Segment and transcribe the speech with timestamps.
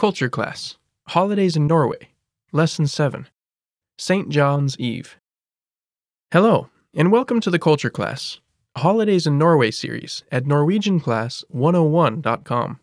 [0.00, 0.78] Culture Class
[1.08, 2.08] Holidays in Norway,
[2.52, 3.28] Lesson 7
[3.98, 4.30] St.
[4.30, 5.18] John's Eve.
[6.32, 8.40] Hello, and welcome to the Culture Class
[8.78, 12.80] Holidays in Norway series at NorwegianClass101.com.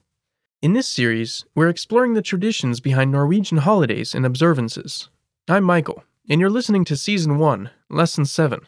[0.62, 5.10] In this series, we're exploring the traditions behind Norwegian holidays and observances.
[5.48, 8.60] I'm Michael, and you're listening to Season 1, Lesson 7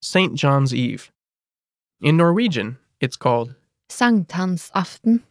[0.00, 0.34] St.
[0.34, 1.12] John's Eve.
[2.00, 3.54] In Norwegian, it's called
[3.90, 5.24] Sankthansaften.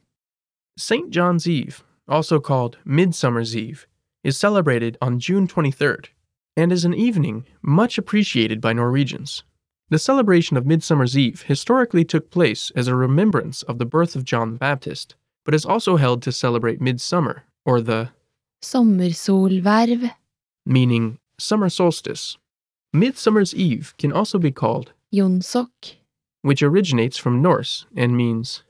[0.77, 1.09] St.
[1.09, 3.87] John's Eve, also called Midsummer's Eve,
[4.23, 6.07] is celebrated on June 23rd
[6.55, 9.43] and is an evening much appreciated by Norwegians.
[9.89, 14.25] The celebration of Midsummer's Eve historically took place as a remembrance of the birth of
[14.25, 15.15] John the Baptist,
[15.45, 18.09] but is also held to celebrate midsummer, or the
[18.61, 20.11] Sommersolverv.
[20.65, 22.37] meaning summer solstice.
[22.91, 25.95] Midsummer's Eve can also be called, Jonsok.
[26.41, 28.63] which originates from Norse and means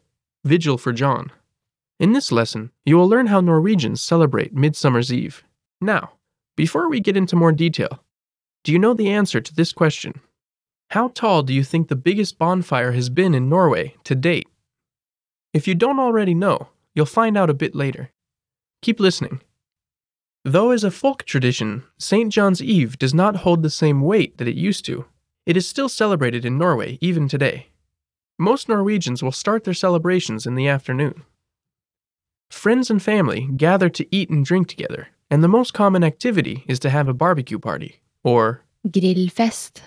[0.43, 1.31] vigil for John.
[1.99, 5.43] In this lesson, you will learn how Norwegians celebrate Midsummer's Eve.
[5.81, 6.11] Now,
[6.55, 8.03] before we get into more detail,
[8.63, 10.21] do you know the answer to this question?
[10.91, 14.47] How tall do you think the biggest bonfire has been in Norway to date?
[15.53, 18.11] If you don't already know, you'll find out a bit later.
[18.83, 19.41] Keep listening.
[20.45, 22.31] Though as a folk tradition, St.
[22.31, 25.05] John's Eve does not hold the same weight that it used to,
[25.47, 27.69] it is still celebrated in Norway even today.
[28.37, 31.23] Most Norwegians will start their celebrations in the afternoon.
[32.49, 36.79] Friends and family gather to eat and drink together, and the most common activity is
[36.79, 39.81] to have a barbecue party, or Grillfest.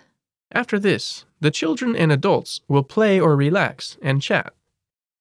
[0.52, 4.52] after this, the children and adults will play or relax and chat.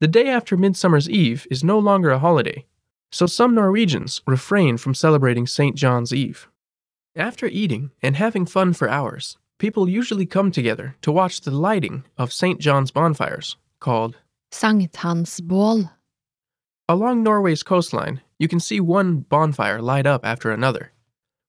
[0.01, 2.65] The day after Midsummer's Eve is no longer a holiday,
[3.11, 5.75] so some Norwegians refrain from celebrating St.
[5.75, 6.47] John's Eve.
[7.15, 12.03] After eating and having fun for hours, people usually come together to watch the lighting
[12.17, 12.59] of St.
[12.59, 14.17] John's bonfires, called
[14.51, 15.89] Sankthansbål.
[16.89, 20.91] Along Norway's coastline, you can see one bonfire light up after another.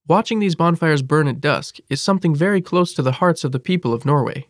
[0.07, 3.59] Watching these bonfires burn at dusk is something very close to the hearts of the
[3.59, 4.49] people of Norway.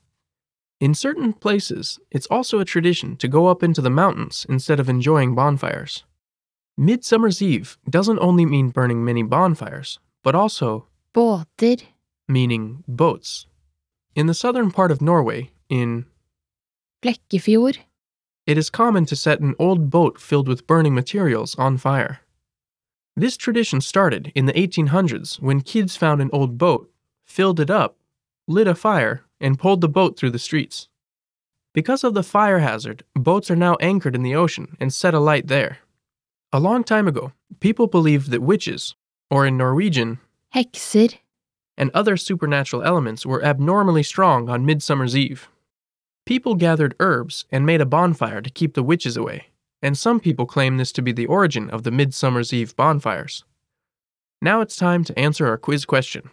[0.81, 4.89] In certain places, it's also a tradition to go up into the mountains instead of
[4.89, 6.03] enjoying bonfires.
[6.77, 11.83] Midsummer's Eve doesn't only mean burning many bonfires, but also Båter.
[12.27, 13.47] meaning boats.
[14.17, 16.07] In the southern part of Norway, in
[17.01, 17.79] Flekkefjord.
[18.51, 22.19] It is common to set an old boat filled with burning materials on fire.
[23.15, 26.91] This tradition started in the 1800s when kids found an old boat,
[27.25, 27.97] filled it up,
[28.49, 30.89] lit a fire, and pulled the boat through the streets.
[31.73, 35.47] Because of the fire hazard, boats are now anchored in the ocean and set alight
[35.47, 35.79] there.
[36.53, 38.97] A long time ago, people believed that witches,
[39.31, 40.19] or in Norwegian,
[40.53, 41.19] Hekser.
[41.77, 45.49] and other supernatural elements were abnormally strong on Midsummer's Eve.
[46.27, 49.47] People gathered herbs and made a bonfire to keep the witches away,
[49.83, 53.45] and some people claim this to be the origin of the Midsummer's Eve bonfires.
[54.43, 56.31] Now it's time to answer our quiz question.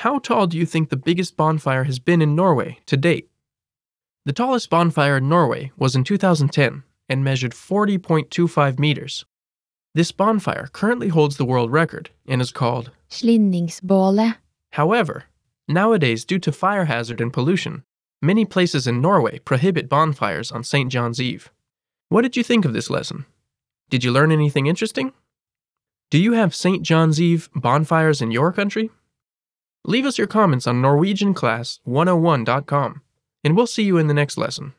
[0.00, 3.28] How tall do you think the biggest bonfire has been in Norway to date?
[4.24, 9.24] The tallest bonfire in Norway was in 2010 and measured 40.25 meters.
[9.94, 14.36] This bonfire currently holds the world record and is called Slinningsbålet.
[14.72, 15.24] However,
[15.66, 17.82] nowadays, due to fire hazard and pollution,
[18.22, 20.90] many places in Norway prohibit bonfires on St.
[20.90, 21.50] John's Eve.
[22.08, 23.26] What did you think of this lesson?
[23.88, 25.12] Did you learn anything interesting?
[26.10, 26.82] Do you have St.
[26.82, 28.90] John's Eve bonfires in your country?
[29.84, 33.02] Leave us your comments on NorwegianClass101.com,
[33.44, 34.74] and we'll see you in the next lesson.